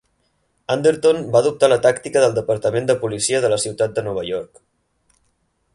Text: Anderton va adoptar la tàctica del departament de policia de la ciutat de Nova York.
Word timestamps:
Anderton 0.75 1.19
va 1.35 1.41
adoptar 1.45 1.69
la 1.73 1.77
tàctica 1.85 2.23
del 2.25 2.33
departament 2.39 2.89
de 2.91 2.97
policia 3.05 3.45
de 3.45 3.53
la 3.55 3.61
ciutat 3.67 3.95
de 3.99 4.05
Nova 4.09 4.27
York. 4.31 4.63